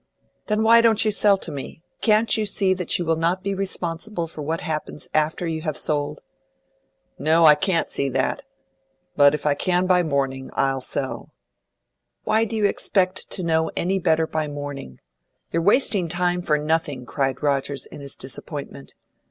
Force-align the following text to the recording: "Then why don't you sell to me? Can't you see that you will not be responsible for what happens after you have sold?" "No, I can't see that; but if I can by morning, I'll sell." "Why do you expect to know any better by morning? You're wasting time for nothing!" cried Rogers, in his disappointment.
"Then 0.47 0.63
why 0.63 0.81
don't 0.81 1.05
you 1.05 1.11
sell 1.11 1.37
to 1.37 1.51
me? 1.51 1.83
Can't 2.01 2.35
you 2.35 2.47
see 2.47 2.73
that 2.73 2.97
you 2.97 3.05
will 3.05 3.15
not 3.17 3.43
be 3.43 3.53
responsible 3.53 4.25
for 4.25 4.41
what 4.41 4.61
happens 4.61 5.07
after 5.13 5.45
you 5.45 5.61
have 5.61 5.77
sold?" 5.77 6.21
"No, 7.19 7.45
I 7.45 7.53
can't 7.53 7.87
see 7.87 8.09
that; 8.09 8.41
but 9.15 9.35
if 9.35 9.45
I 9.45 9.53
can 9.53 9.85
by 9.85 10.01
morning, 10.01 10.49
I'll 10.53 10.81
sell." 10.81 11.35
"Why 12.23 12.45
do 12.45 12.55
you 12.55 12.65
expect 12.65 13.29
to 13.29 13.43
know 13.43 13.69
any 13.75 13.99
better 13.99 14.25
by 14.25 14.47
morning? 14.47 14.99
You're 15.51 15.61
wasting 15.61 16.07
time 16.09 16.41
for 16.41 16.57
nothing!" 16.57 17.05
cried 17.05 17.43
Rogers, 17.43 17.85
in 17.85 18.01
his 18.01 18.15
disappointment. 18.15 18.95